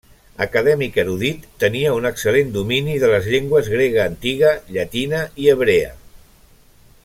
Acadèmic 0.43 0.95
erudit, 1.01 1.43
tenia 1.63 1.91
un 1.97 2.09
excel·lent 2.11 2.49
domini 2.55 2.95
de 3.03 3.11
les 3.13 3.29
llengües 3.35 3.69
grega 3.75 4.07
antiga, 4.13 4.55
llatina 4.79 5.21
i 5.45 5.51
hebrea. 5.55 5.97